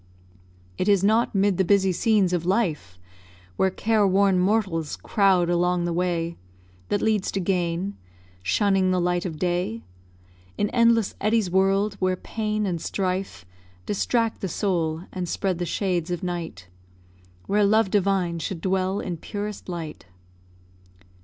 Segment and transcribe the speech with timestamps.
[0.79, 2.97] It is not 'mid the busy scenes of life,
[3.55, 6.37] Where careworn mortals crowd along the way
[6.89, 7.97] That leads to gain
[8.41, 9.83] shunning the light of day;
[10.57, 13.45] In endless eddies whirl'd, where pain and strife
[13.85, 16.67] Distract the soul, and spread the shades of night,
[17.45, 20.07] Where love divine should dwell in purest light.